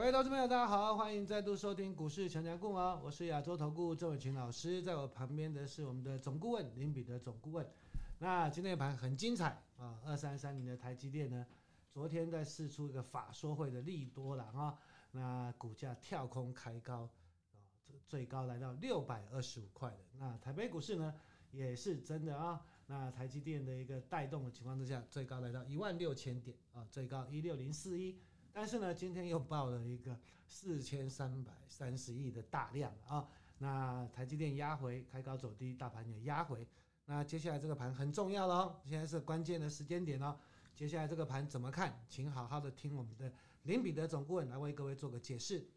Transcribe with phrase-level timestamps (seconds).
[0.00, 7.70] 各位投资朋友，大家好，欢迎再度收听股市强强滚哦，我是亚洲投顾郑伟群老师，在我旁边的是我们的总顾问林彼得总顾问。
[8.18, 11.46] 那今天的盘很精彩啊，二三三零的台积电呢，
[11.90, 14.78] 昨天在试出一个法说会的利多了啊，
[15.10, 17.06] 那股价跳空开高
[17.52, 17.60] 啊，
[18.08, 19.98] 最高来到六百二十五块的。
[20.18, 21.14] 那台北股市呢，
[21.50, 28.18] 也是真的啊，那台积电的一个带动的情况之下，最高来到一万六千点啊，最高一六零四一。
[28.52, 33.26] 但是呢，今天又爆了一个四千三百三十亿的大量啊！
[33.58, 36.66] 那台积电压回，开高走低，大盘也压回。
[37.04, 40.36] 那接下来这个盘很重要喽，现在是关键的时间点哦。
[40.74, 42.02] 接下来这个盘怎么看？
[42.08, 43.32] 请好好的听我们的
[43.64, 45.68] 林彼得总顾问来为各位做个解释。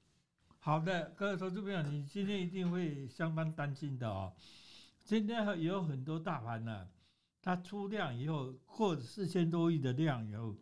[0.60, 4.34] 好的，各位投资朋友，你今天一定会相当担心的哦。
[5.04, 6.88] 今天也有很多大盘呢，
[7.42, 10.56] 它出量以后，过四千多亿的量以后。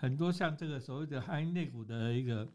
[0.00, 2.50] 很多像这个所谓的航运类股的一个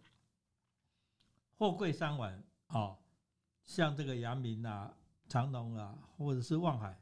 [1.59, 2.97] 货柜三玩啊，
[3.63, 4.91] 像这个阳明啊、
[5.29, 6.99] 长荣啊，或者是望海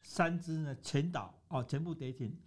[0.00, 2.38] 三只呢全倒哦，全部跌停。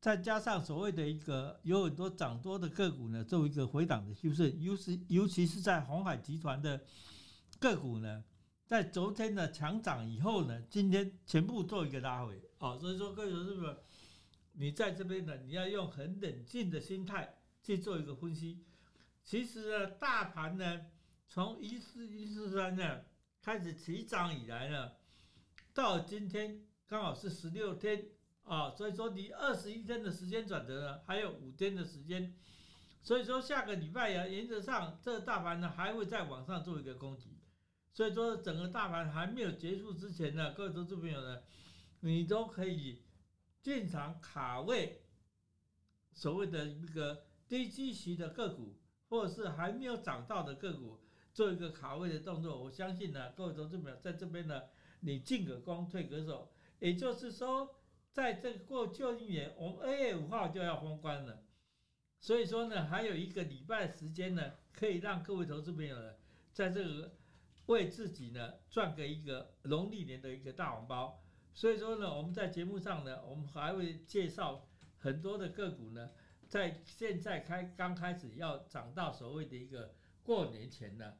[0.00, 6.80] 再加上所谓的一个有很多涨多的个股呢，做一个回档的修正，尤其尤其是在鸿海集团的
[7.60, 8.24] 个股呢，
[8.66, 13.76] 在昨天的强涨以后呢，今天全部做一个拉回哦，所以说各位是不是？
[14.54, 18.62] 你在这边呢，你要用很冷静的心态去做一个分析。
[19.24, 20.86] 其实呢，大盘呢，
[21.28, 23.00] 从一四一四三呢
[23.40, 24.92] 开始起涨以来呢，
[25.72, 28.08] 到今天刚好是十六天
[28.44, 32.34] 啊，所以说离二十一天的时间转折呢，还有五天的时间。
[33.00, 37.38] 所以说下个礼拜呀，原则上这个大盘呢还会再往上做一个攻击。
[37.92, 41.42] 所以说整个大盘还没有结束之前呢，各位投资朋友呢，
[42.00, 43.02] 你都可以。
[43.62, 45.02] 进场卡位，
[46.12, 48.76] 所谓的一个低基期的个股，
[49.08, 50.98] 或者是还没有涨到的个股，
[51.32, 52.60] 做一个卡位的动作。
[52.60, 54.64] 我相信呢，各位投资者在这边呢，
[55.00, 56.52] 你进可攻，退可守。
[56.80, 57.76] 也就是说，
[58.10, 61.44] 在这个过旧一年，我们二月五号就要封关了，
[62.20, 66.16] 所以说呢，还有一个礼拜时间呢，可以让各位投资朋友呢，
[66.52, 67.14] 在这个
[67.66, 71.21] 为自己呢赚个一个农历年的一个大红包。
[71.54, 74.66] 所以说呢，我们在节目上呢，我们还会介绍
[74.98, 76.10] 很多的个股呢，
[76.48, 81.14] 在现在开刚开始要涨到所谓的一个过年前呢，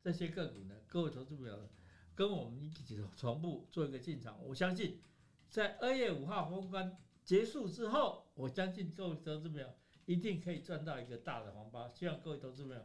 [0.00, 1.68] 这些个股呢，各位投资朋友
[2.14, 4.38] 跟我们一起同步做一个进场。
[4.44, 5.00] 我相信，
[5.48, 9.72] 在二月五号封关结束之后，我相信各位投资朋友
[10.04, 11.88] 一定可以赚到一个大的红包。
[11.88, 12.84] 希望各位投资朋友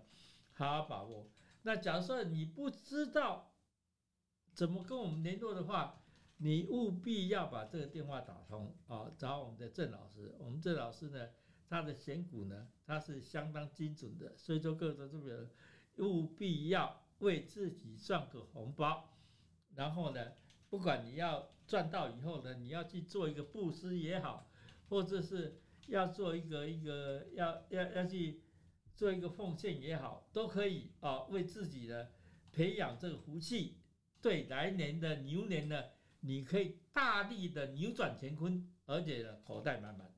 [0.54, 1.30] 好好把握。
[1.64, 3.52] 那假设你不知道
[4.54, 6.02] 怎么跟我们联络的话，
[6.38, 10.36] 你务必要把这个电话打通啊，找我们的郑老师。
[10.38, 11.30] 我们郑老师呢，
[11.70, 15.50] 他的选股呢，他是相当精准的，所以说各位投资者
[16.00, 19.18] 务必要为自己赚个红包。
[19.76, 20.34] 然后呢，
[20.70, 24.52] 不管你要赚到以后呢，你要去做一个布施也好，
[24.90, 28.44] 或者是要做一个一个要要要去
[28.94, 32.10] 做一个奉献也好，都可以啊，为自己呢
[32.52, 33.78] 培养这个福气，
[34.22, 35.82] 对来年的牛年呢。
[36.26, 40.12] 你可以大力的扭转乾坤，而且呢，口袋满满。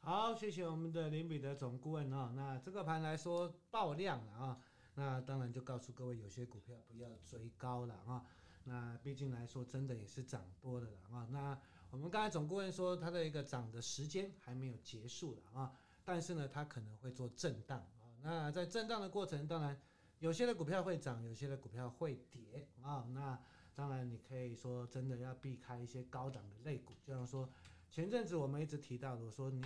[0.00, 2.30] 好，谢谢我们的林彼得总顾问啊。
[2.36, 4.60] 那这个盘来说爆量了啊，
[4.94, 8.26] 那当然就告诉各位，有些股票不要追高了啊。
[8.64, 11.26] 那毕竟来说，真的也是涨多的了啊。
[11.30, 11.58] 那
[11.90, 15.72] 我们刚才总顾问说，它的一个涨的时间还没有结束了啊，
[16.04, 18.04] 但是呢，它可能会做震荡啊。
[18.20, 19.80] 那在震荡的过程，当然
[20.18, 23.08] 有些的股票会涨，有些的股票会跌啊。
[23.14, 23.40] 那
[23.80, 27.48] 当然，你可以说真的要避开一些高档的类股，就像说
[27.90, 29.64] 前阵子我们一直提到的，我说你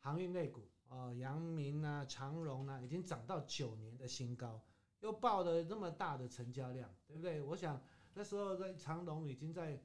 [0.00, 4.60] 航运类股哦，阳明啊、长荣啊，已经涨到九年的新高，
[5.00, 7.40] 又爆了那么大的成交量，对不对？
[7.40, 7.82] 我想
[8.12, 9.82] 那时候在长荣已经在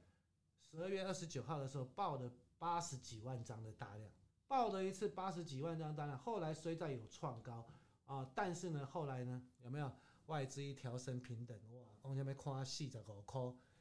[0.59, 4.11] 十二月二十九号的时候爆了八十几万张的大量，
[4.45, 7.65] 爆了一次八十几万张大量，后来虽在有创高
[8.07, 9.89] 啊，但是呢，后来呢，有没有
[10.25, 11.79] 外资一调升平等哇？
[12.01, 13.39] 我们这边看四十五块。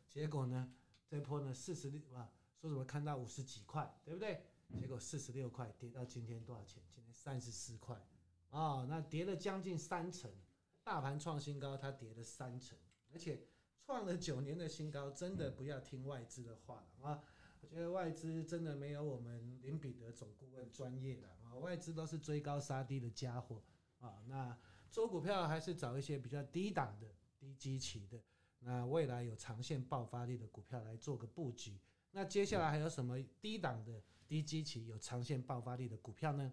[0.09, 0.73] 结果呢，
[1.07, 4.43] 这波呢四十六啊，说什么看到五十几块，对不对？
[4.79, 6.83] 结果四十六块跌到今天多少钱？
[6.91, 7.97] 今天三十四块
[8.51, 10.31] 啊，那跌了将近三成。
[10.83, 12.79] 大盘创新高，它跌了三成，
[13.13, 13.47] 而且
[13.85, 17.23] 创了九年的新高，真的不要听外资的话了啊！
[17.61, 23.63] 我觉得外资真的没有我们林彼得总顾问专业的啊，外资都是追高杀低的家伙
[23.99, 24.23] 啊。
[24.27, 24.59] 那
[24.91, 27.07] 做股票还是找一些比较低档的、
[27.39, 28.19] 低基期的。
[28.69, 31.81] 那未来有长线爆发力的股票来做个布局。
[32.11, 36.53] 那接下来还有什么低档的低基期有长线爆发力的股票呢？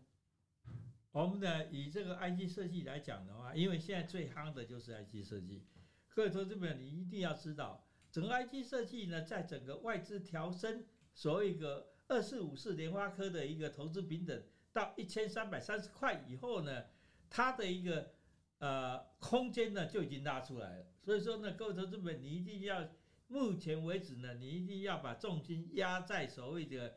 [1.11, 5.65] 我们呢以这个 IC 设计来讲的话，因为现在最夯的就是 IC 设计，
[6.07, 14.41] 各位投资朋友，你一定要知道，整个 IC 设计呢，在整个外资调升，所谓一个二四五四联发科的一个投资平等
[14.71, 16.85] 到一千三百三十块以后呢，
[17.29, 18.13] 它的一个
[18.59, 20.85] 呃空间呢就已经拉出来了。
[21.05, 22.85] 所以说呢，各位投资朋友，你一定要。
[23.27, 26.95] 目前为止呢，你一定要把重心压在所谓的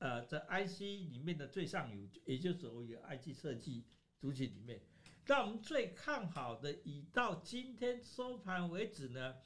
[0.00, 3.82] 呃这 IC 里面的最上游，也就是所谓的 IC 设计
[4.20, 4.82] 主体里面。
[5.26, 9.36] 那我们最看好的，以到今天收盘为止呢，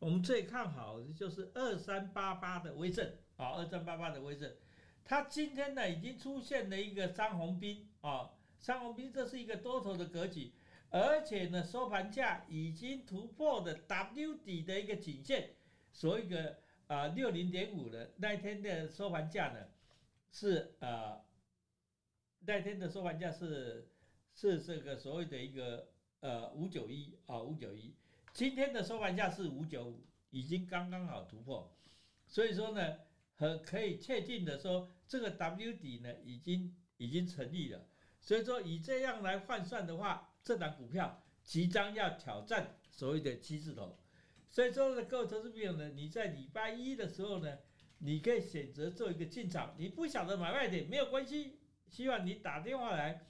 [0.00, 4.52] 我们最看好的就是二三八八的威盛啊，二三八八的威盛，
[5.04, 10.52] 它今天呢已经出现了一个张红兵啊，张红兵这是一个多头的格局，
[10.90, 15.54] 而且呢收盘价已经突破了 W 底的一个颈线。
[15.92, 19.66] 所以个啊六零点五的那天的收盘价呢，
[20.30, 21.20] 是啊
[22.46, 23.88] 那天的收盘价是
[24.36, 25.88] 是这个所谓的一个
[26.20, 27.92] 呃五九一啊五九一，
[28.32, 31.70] 今天的收盘价是五九五，已经刚刚好突破，
[32.28, 32.98] 所以说呢，
[33.34, 37.84] 很可以确定的说，这个 W 底呢已经已经成立了，
[38.20, 43.98] 所以说以这样来换算的话，这档股票即将要挑战所谓的七字头。
[44.50, 47.58] 所以说呢，各位投资朋友呢，你在礼拜一的时候呢，
[47.98, 49.74] 你可以选择做一个进场。
[49.78, 53.26] 你不晓得买卖点没有关系，希望你打电话来，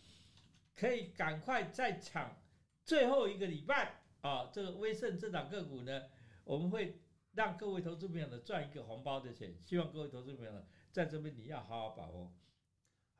[0.74, 2.36] 可以赶快再抢
[2.84, 4.48] 最后一个礼拜啊！
[4.50, 6.04] 这个威盛这档个股呢，
[6.44, 7.02] 我们会
[7.32, 9.54] 让各位投资朋友呢赚一个红包的钱。
[9.62, 12.32] 希望各位投资朋友呢，在这边你要好好把握。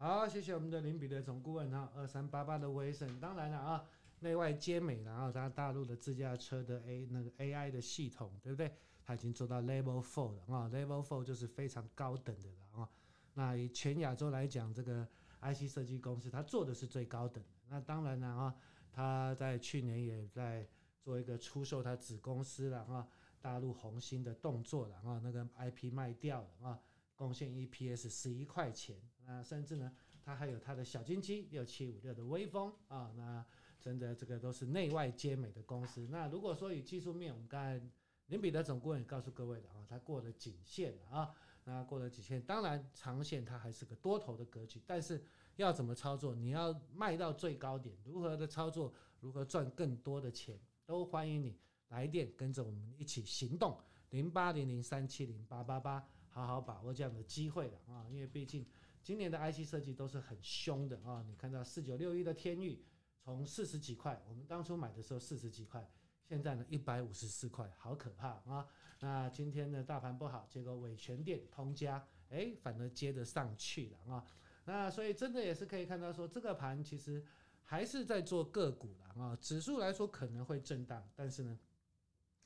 [0.03, 3.85] 好，谢谢我们的林彼得总顾问哈，二三八八的威盛，当然了啊。
[4.21, 8.73] 内外皆美，然后它大陆的自驾车的 A 那个 AI 的系统，对不对？
[9.05, 12.89] 它已经做到 Level Four 了啊，Level Four 就是非常高等的了啊。
[13.35, 15.07] 那以全亚洲来讲，这个
[15.43, 17.61] IC 设计公司它做的是最高等的。
[17.69, 18.55] 那当然了啊，
[18.91, 20.67] 它在去年也在
[21.03, 23.07] 做一个出售它子公司了啊，
[23.39, 26.81] 大陆红星的动作了啊，那个 IP 卖掉了啊，
[27.15, 28.99] 贡献 EPS 十一块钱。
[29.31, 33.45] 那甚至呢，它还有它的小金鸡六七五六的威风啊，那。
[33.83, 36.07] 真的，这个都是内外皆美的公司。
[36.11, 37.83] 那如果说以技术面，我们刚才
[38.27, 41.35] 林彼得总顾问也告诉各位了啊，它过了颈线啊，
[41.65, 44.83] 那过了颈线，当然长线它还是个多头的格局。
[44.87, 45.25] 但是
[45.57, 46.35] 要怎么操作？
[46.35, 48.93] 你要卖到最高点，如何的操作？
[49.21, 50.61] 如何赚更多的钱？
[50.85, 51.57] 都欢迎你
[51.89, 53.81] 来电跟着我们一起行动，
[54.11, 58.05] 零八零零三七零八八八，好好把握这样的机会了啊！
[58.11, 58.67] 因为毕竟
[59.03, 62.85] 今年的 IC 设计都是很凶的啊，你看到四九六一的天域。
[63.23, 65.87] 从四十几块，我们当初买的时候四十几块，
[66.25, 68.67] 现在呢一百五十四块，好可怕啊！
[69.01, 74.25] 那今天呢大盘不好，结果伟诠电、通家，哎，反而接得上去了啊！
[74.65, 77.23] 那所以真的也是可以看到说，这个盘其实
[77.63, 79.37] 还是在做个股了啊。
[79.37, 81.59] 指数来说可能会震荡，但是呢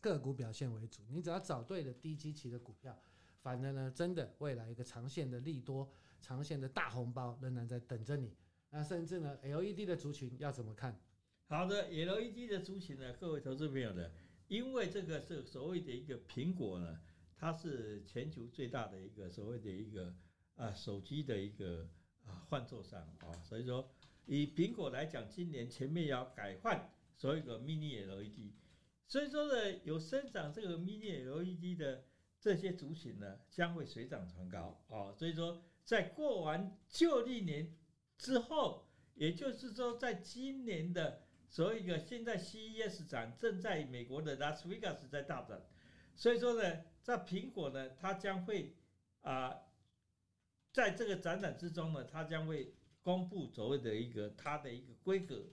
[0.01, 1.03] 个股表现为主。
[1.09, 2.99] 你只要找对了低基期的股票，
[3.41, 5.89] 反正呢真的未来一个长线的利多、
[6.25, 8.35] 长线的大红包仍然在等着你。
[8.71, 10.99] 那甚至呢，LED 的族群要怎么看？
[11.49, 14.11] 好的，LED 的族群呢，各位投资朋友呢，
[14.49, 16.99] 因为这个是所谓的一个苹果呢，
[17.37, 20.17] 它是全球最大的一个所谓的一个
[20.56, 21.87] 啊手机的一个
[22.25, 23.87] 啊换座商啊，所以说
[24.25, 28.55] 以苹果来讲，今年前面要改换所谓的 Mini LED，
[29.06, 32.06] 所以说呢，有生长这个 Mini LED 的
[32.41, 37.76] 这些族群呢，将会水涨船高啊，所以说在过完旧历年。
[38.17, 45.67] 之后，也就是说，在今年的所谓一个现在 CES 展正在美国的拉斯维加斯在大展，
[46.14, 48.76] 所以说呢，在苹果呢，它将会
[49.22, 49.62] 啊、
[50.72, 52.72] 在这个展览之中呢，它将会
[53.03, 55.46] 公布所谓的一个它的一个规格，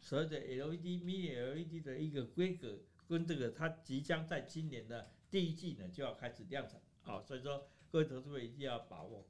[0.00, 9.26] 所谓的 LED Mini LED 的一个规格，跟这个它即将在今年的第一季呢就要开始量产啊，所以说各位投资者一定要把握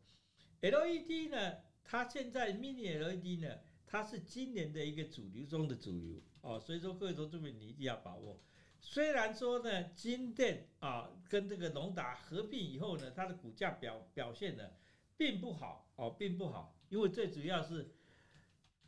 [0.60, 1.56] LED 呢。
[1.82, 8.38] 它现在 Mini LED 呢，它是今年的一个主流中的主流哦，所以说各位投资者你一定要把握。
[8.80, 14.70] 虽然说呢，金电啊跟这个龙达合并以后呢，它的股价表表现呢
[15.16, 17.90] 并不好哦，并不好，因为最主要是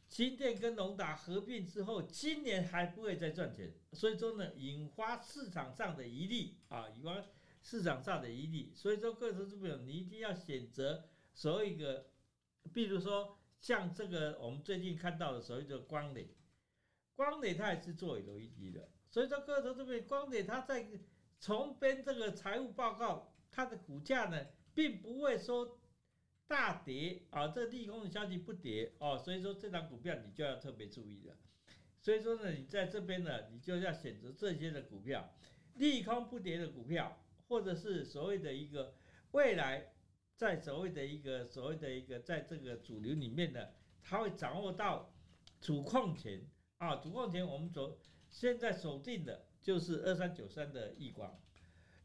[0.08, 7.24] 金电跟龙达合并之后，今年还不会再赚钱，所以说呢，引发市场上的疑虑啊，引发
[7.62, 12.06] 市场上的疑虑，所以说各位投资者你一定要选择所谓一个。
[12.72, 16.32] 比如说，像这个我们最近看到的所谓的光磊，
[17.16, 20.86] 光磊它也是做 LED 的，所以说各位投资者，光磊它在
[21.40, 25.76] 重编这个财务报告，它的股价呢，并不会说
[26.46, 31.36] 大跌啊，这利空的消息不跌哦，所以说这档股票你就要特别注意了。
[32.00, 35.34] 所以说呢，你在这边呢，你就要选择这些的股票，
[35.74, 38.94] 利空不跌的股票，或者是所谓的一个
[39.32, 39.91] 未来
[40.42, 43.68] 在所谓的一个所谓的一个在这个主流里面呢，
[44.02, 45.08] 它会掌握到
[45.60, 46.44] 主控权
[46.78, 47.96] 啊，主控权我们所
[48.28, 51.40] 现在锁定的就是二三九三的亿光，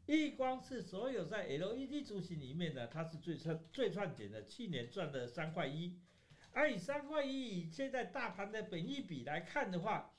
[0.06, 5.98] 亿光是所有在 LED 族群里面呢，它是最赚最赚钱的，去年赚了三块一。
[6.52, 10.14] 而以三块一，以现在大盘的本益比来看的话，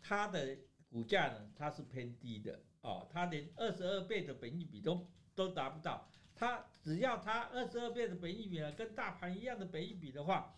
[0.00, 0.56] 它的
[0.88, 6.08] 股价呢，它是偏低的哦，它连二十二倍的本益比都都达不到。
[6.34, 10.56] 它只要它二十二倍的本益比呢，跟大盘一样的本益比的话，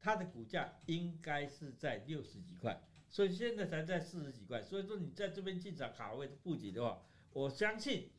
[0.00, 4.62] 它的股价应该是在六十几块，所以现在才在四十几块。
[4.62, 7.02] 所以说你在这边进场卡位的布局的话，
[7.32, 8.10] 我相信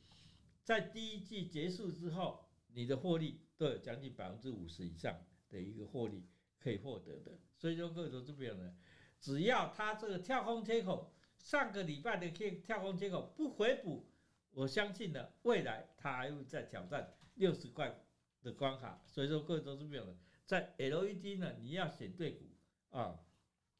[0.63, 5.15] 在第一季结束之后，你的获利都有将近百分之五十以上。
[5.51, 6.24] 的一个获利
[6.62, 8.74] 可以获得的，所以说各位投资朋友呢，
[9.19, 14.10] 只要它这个跳空缺口，上个礼拜的跳跳空缺口不回补，
[14.51, 18.03] 我相信呢，未来它还会再挑战六十块
[18.41, 19.01] 的关卡。
[19.08, 22.46] 所以说各位投资朋友呢，在 LED 呢，你要选对股
[22.89, 23.20] 啊，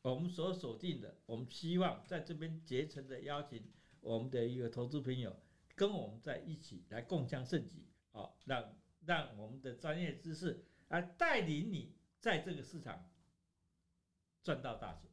[0.02, 3.64] 我们所锁定的，我们希望在这边竭诚的邀请
[4.00, 5.36] 我们的一个投资朋友
[5.76, 8.76] 跟我们在一起来共襄盛举啊，让
[9.06, 10.66] 让我们的专业知识。
[10.90, 13.10] 来带领你在这个市场
[14.44, 15.10] 赚到大钱。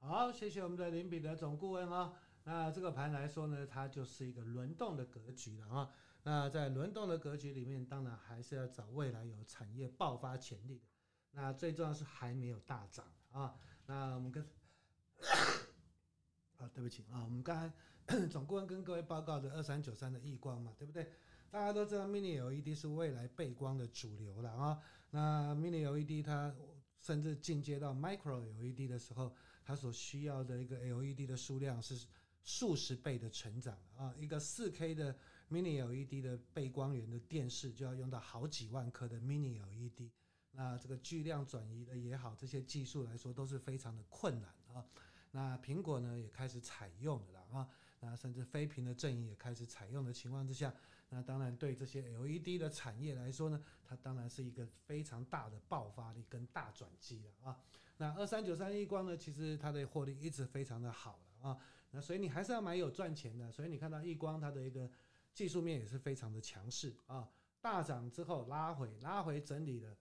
[0.00, 2.20] 好，谢谢我们的林彼得总顾问啊。
[2.44, 5.90] 那这个盘来说呢，它就是一个轮动的格局了啊。
[6.22, 10.84] 那在轮动的格局里面，当然还是要找未来有产业爆发潜力的。
[11.32, 13.54] 那最重要是还没有大涨啊。
[13.86, 14.42] 那我们跟
[16.58, 17.56] 啊，对不起啊，我们刚
[18.06, 21.10] 才总顾问跟各位报告的二三九三的异光嘛，对不对？
[21.50, 24.78] 大家都知道，Mini LED 是未来背光的主流了啊。
[25.10, 26.54] 那 Mini LED 它
[26.98, 32.06] 甚至进阶到 Micro LED 的时候，它所需要的一个 LED 的数量是
[32.48, 34.14] 数十倍的成长啊。
[34.16, 35.14] 一个 4K 的
[35.50, 40.10] Mini LED 的背光源的电视就要用到好几万颗的 Mini LED。
[40.52, 44.82] 那这个巨量转移的也好，这些技术来说都是非常的困难啊。
[45.30, 47.68] 那苹果呢也开始采用了啊。
[48.00, 50.72] 那甚至非苹的阵营也开始采用的情况之下。
[51.10, 57.60] 那当然，对这些 LED 的产业来说呢，它当然是一个非常大的爆发力跟大转机了啊。
[57.96, 61.58] 那二三九三亿光呢，其实它的获利一直非常的好了啊。
[61.90, 63.50] 那所以你还是要买有赚钱的。
[63.50, 64.90] 所以你看到亿光它的一个
[65.32, 67.28] 技术面也是非常的强势啊。
[67.60, 69.96] 大涨之后拉回，拉回整理了，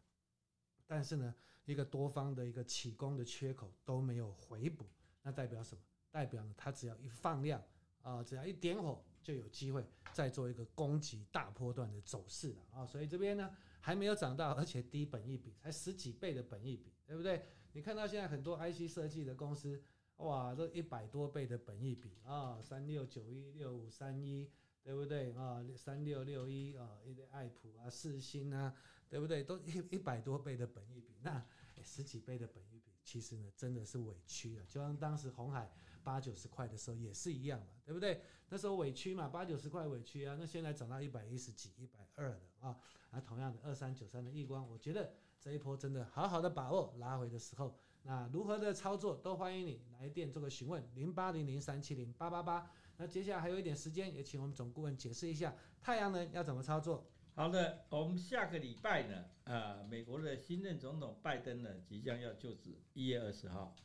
[0.86, 1.34] 但是呢，
[1.66, 4.86] 一个多方的一个起攻的缺口都没有回补，
[5.22, 5.82] 那代表什么？
[6.12, 7.64] 代表呢，它只要一放量
[8.02, 9.04] 啊，只要一点火。
[9.24, 17.44] 就有机会再做一个攻击大波段的走势了啊，所以这边呢还没有涨到，而且低本益比，才十几倍的本益比，对不对？
[17.74, 19.84] 你看到现在很多 IC 设计的公司，
[20.18, 24.50] 哇，都一百多倍的本益比啊，三六九一六五三一，
[24.84, 25.64] 对不对啊？
[25.76, 28.74] 三六六一啊，一个爱普啊，四星啊，
[29.10, 29.44] 对不对？
[29.44, 31.46] 都一一百多倍的本益比，那
[31.82, 35.72] 十几倍的本益比，其实呢真的是委屈了，就像当时红海。
[36.04, 38.22] 八九十块的时候也是一样嘛，对不对？
[38.48, 42.80] 那时候委屈嘛，八九十块委屈啊，那现在涨到一百一十几、一百二了啊。
[43.12, 47.78] 啊，同样的二三九三的亿光，我觉得这一波真的好好的把握拉回的时候。
[48.04, 52.72] 那如何的操作都欢迎你来电做个询问，零八零零三七零八八八。
[52.96, 57.06] 那接下来还有一点时间，也请我们总顾问解释一下太阳能要怎么操作。
[57.36, 63.76] 好的，我们下个礼拜呢，啊，美国的新任总统拜登呢即将要就职，一月二十号。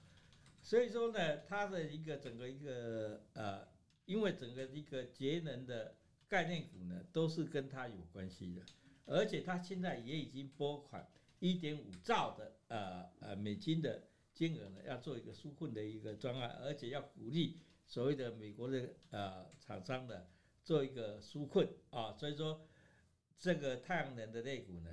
[0.63, 3.67] 所以说呢，它的一个整个一个呃，
[4.07, 5.97] 因为整个一个节能的
[6.29, 8.63] 概念股呢，都是跟它有关系的，
[9.05, 11.07] 而且它现在也已经拨款
[11.43, 20.25] 一点五兆的呃呃美金的金额呢，要做一个纾困的一个专案，而且要鼓励所谓的美国的呃厂商呢
[20.63, 22.65] 做一个纾困啊，所以说
[23.37, 24.91] 这个太阳能的类股呢，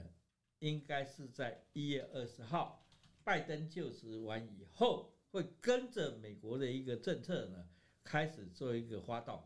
[0.57, 2.83] 应该是在一月二十号
[3.23, 5.13] 拜登就职完以后。
[5.31, 7.69] 会跟着美国的一个政策呢，
[8.03, 9.43] 开始做一个发动。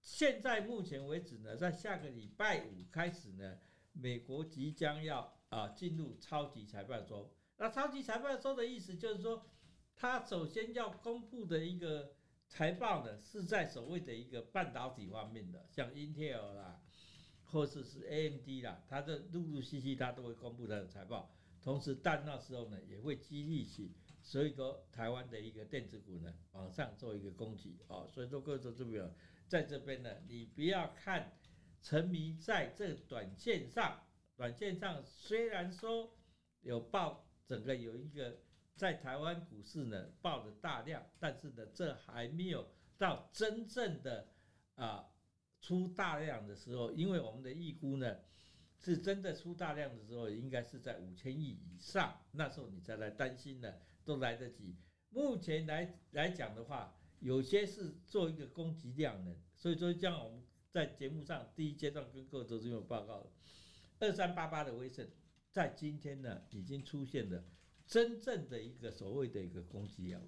[0.00, 3.56] 现在目前为止呢，在下个礼拜五开始呢，
[3.92, 7.32] 美国即将要啊进入超级财报周。
[7.58, 9.46] 那超级财报周的意思就是说，
[9.94, 12.12] 它首先要公布的一个
[12.48, 16.80] 财报呢，是在所谓的一个半导体方面的，像 Intel 啦，
[17.44, 21.32] 或者是 AMD 啦，它的陆陆续续它都会公布它的财报。
[21.62, 23.92] 同时，但那时候呢，也会激励起。
[24.22, 28.06] 所以说，台湾的一个电子股呢，往上做一个攻击啊。
[28.08, 29.14] 所以说，各位投资者
[29.48, 31.32] 在这边呢，你不要看
[31.80, 34.00] 沉迷在这短线上
[34.36, 36.14] 软件上虽然说
[36.60, 38.38] 有报整个有一个
[38.74, 44.28] 在台湾股市呢报的大量，但是呢这还没有到真正的
[44.74, 45.08] 啊
[45.60, 48.18] 出大量的时候，因为我们的预估呢
[48.78, 53.72] 是真的出大量的时候，应该是在五千亿以上，那时候你再来担心呢
[54.04, 54.76] 都来得及。
[55.08, 63.30] 目前来来讲的话，有些是做一个攻击量的，所以说像我们在节目上第一阶段跟各位投资有报告的。
[63.98, 65.08] 二三八八的威盛，
[65.50, 67.44] 在今天呢，已经出现了
[67.86, 70.20] 真正的一个所谓的一个攻击量，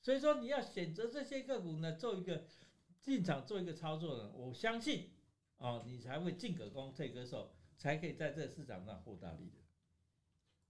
[0.00, 2.44] 所以说你要选择这些个股呢，做一个
[3.00, 5.10] 进场做一个操作呢，我相信
[5.58, 9.58] 哦，你才会进可攻退可守，才可以在这个市场上获大利的。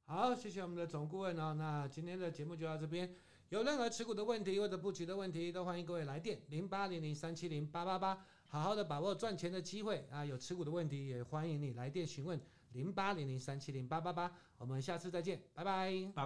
[0.04, 3.14] 好，谢谢我们的总顾问哦，那今天的节目就到这边，
[3.50, 8.26] 有任何持股的问题或者布局的问题，都欢迎各位来电零八零零三七零八八八。
[8.52, 10.22] 好好的把握赚钱的机会啊！
[10.22, 12.38] 有持股的问题也欢迎你来电询问
[12.72, 14.30] 零八零零三七零八八八。
[14.58, 16.12] 我们下次再见，拜拜。